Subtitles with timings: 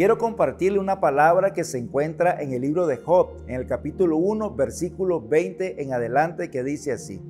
[0.00, 4.16] Quiero compartirle una palabra que se encuentra en el libro de Job, en el capítulo
[4.16, 7.20] 1, versículo 20 en adelante, que dice así.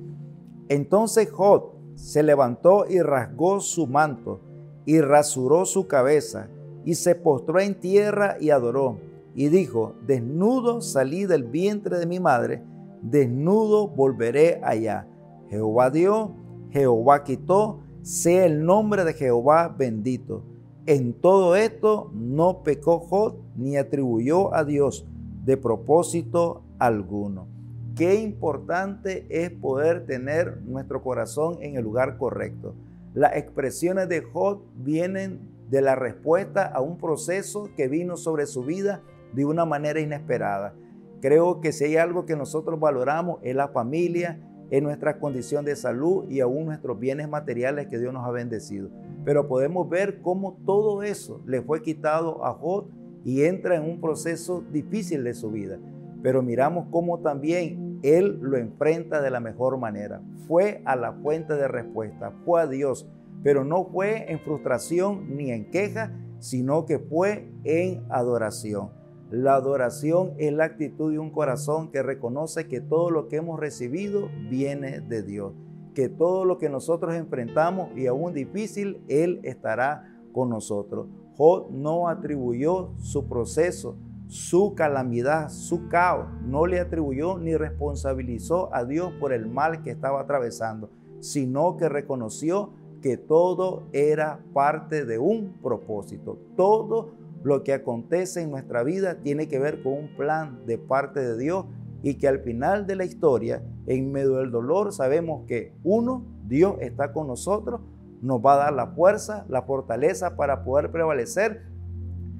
[0.69, 4.39] Entonces Job se levantó y rasgó su manto
[4.85, 6.47] y rasuró su cabeza
[6.85, 8.99] y se postró en tierra y adoró
[9.35, 12.63] y dijo, desnudo salí del vientre de mi madre,
[13.01, 15.09] desnudo volveré allá.
[15.49, 16.37] Jehová dio,
[16.69, 20.45] Jehová quitó, sea el nombre de Jehová bendito.
[20.87, 25.05] En todo esto no pecó Job ni atribuyó a Dios
[25.45, 27.47] de propósito alguno.
[27.95, 32.73] Qué importante es poder tener nuestro corazón en el lugar correcto.
[33.13, 38.63] Las expresiones de Job vienen de la respuesta a un proceso que vino sobre su
[38.63, 39.01] vida
[39.33, 40.73] de una manera inesperada.
[41.21, 44.39] Creo que si hay algo que nosotros valoramos es la familia,
[44.71, 48.89] es nuestra condición de salud y aún nuestros bienes materiales que Dios nos ha bendecido.
[49.23, 52.87] Pero podemos ver cómo todo eso le fue quitado a Job
[53.23, 55.79] y entra en un proceso difícil de su vida.
[56.23, 60.21] Pero miramos cómo también él lo enfrenta de la mejor manera.
[60.47, 63.07] Fue a la fuente de respuesta, fue a Dios,
[63.43, 68.89] pero no fue en frustración ni en queja, sino que fue en adoración.
[69.29, 73.59] La adoración es la actitud de un corazón que reconoce que todo lo que hemos
[73.59, 75.53] recibido viene de Dios,
[75.93, 81.07] que todo lo que nosotros enfrentamos y aún difícil, Él estará con nosotros.
[81.37, 83.95] Job no atribuyó su proceso,
[84.27, 89.91] su calamidad, su caos, no le atribuyó ni responsabilizó a Dios por el mal que
[89.91, 96.37] estaba atravesando, sino que reconoció que todo era parte de un propósito.
[96.55, 97.11] Todo
[97.43, 101.37] lo que acontece en nuestra vida tiene que ver con un plan de parte de
[101.37, 101.65] Dios
[102.03, 106.75] y que al final de la historia, en medio del dolor, sabemos que uno, Dios
[106.79, 107.81] está con nosotros,
[108.21, 111.63] nos va a dar la fuerza, la fortaleza para poder prevalecer,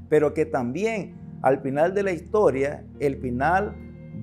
[0.09, 3.75] pero que también al final de la historia, el final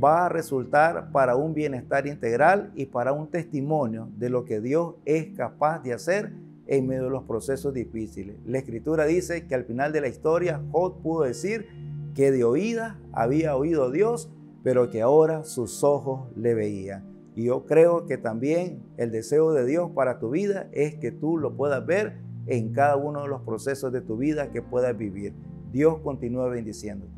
[0.03, 4.95] va a resultar para un bienestar integral y para un testimonio de lo que Dios
[5.05, 6.33] es capaz de hacer
[6.69, 8.37] en medio de los procesos difíciles.
[8.47, 11.67] La escritura dice que al final de la historia Job pudo decir
[12.15, 14.31] que de oída había oído Dios,
[14.63, 17.05] pero que ahora sus ojos le veían.
[17.35, 21.39] Y yo creo que también el deseo de Dios para tu vida es que tú
[21.39, 25.35] lo puedas ver en cada uno de los procesos de tu vida que puedas vivir.
[25.71, 27.13] Dios continúa bendiciéndote.